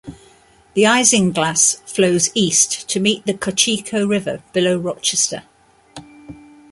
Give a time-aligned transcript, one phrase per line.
[0.73, 5.43] The Isinglass flows east to meet the Cochecho River below Rochester.